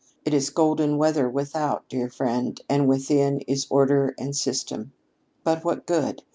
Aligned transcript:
It 0.25 0.33
is 0.33 0.49
golden 0.49 0.97
weather 0.97 1.29
without, 1.29 1.87
dear 1.87 2.09
friend, 2.09 2.59
and 2.67 2.87
within 2.87 3.41
is 3.41 3.67
order 3.69 4.15
and 4.17 4.35
system. 4.35 4.93
But 5.43 5.63
what 5.63 5.85
good? 5.85 6.23